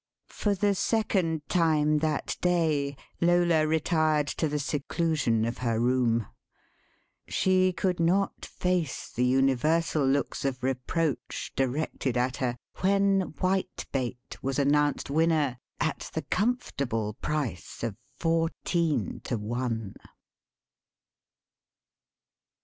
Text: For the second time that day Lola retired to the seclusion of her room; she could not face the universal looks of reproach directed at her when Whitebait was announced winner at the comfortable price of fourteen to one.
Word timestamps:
For 0.29 0.55
the 0.55 0.73
second 0.73 1.47
time 1.47 1.99
that 1.99 2.35
day 2.41 2.97
Lola 3.21 3.67
retired 3.67 4.25
to 4.29 4.47
the 4.47 4.57
seclusion 4.57 5.45
of 5.45 5.59
her 5.59 5.79
room; 5.79 6.25
she 7.27 7.71
could 7.71 7.99
not 7.99 8.43
face 8.43 9.11
the 9.11 9.23
universal 9.27 10.03
looks 10.03 10.43
of 10.43 10.63
reproach 10.63 11.53
directed 11.55 12.17
at 12.17 12.37
her 12.37 12.57
when 12.79 13.35
Whitebait 13.39 14.41
was 14.41 14.57
announced 14.57 15.11
winner 15.11 15.59
at 15.79 16.09
the 16.15 16.23
comfortable 16.23 17.13
price 17.21 17.83
of 17.83 17.95
fourteen 18.17 19.21
to 19.25 19.37
one. 19.37 19.93